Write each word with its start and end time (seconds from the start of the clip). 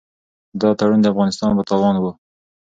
دا 0.61 0.69
تړون 0.79 0.99
د 1.01 1.05
افغانستان 1.13 1.51
په 1.57 1.63
تاوان 1.69 1.95
و. 1.99 2.03